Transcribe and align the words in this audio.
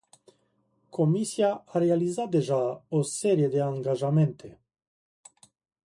Comisia 0.97 1.51
a 1.65 1.77
realizat 1.83 2.29
deja 2.37 2.59
o 2.89 3.01
serie 3.13 3.47
de 3.57 3.61
angajamente. 3.69 4.53